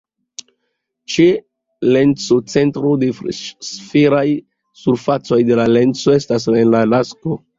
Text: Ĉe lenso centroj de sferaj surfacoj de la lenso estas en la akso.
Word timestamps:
Ĉe 1.15 1.25
lenso 1.89 2.37
centroj 2.53 2.93
de 3.03 3.09
sferaj 3.67 4.23
surfacoj 4.85 5.41
de 5.53 5.59
la 5.63 5.69
lenso 5.77 6.17
estas 6.23 6.49
en 6.63 6.75
la 6.77 6.83
akso. 7.03 7.41